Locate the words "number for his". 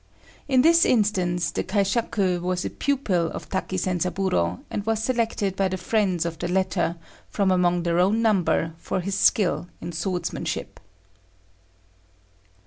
8.19-9.13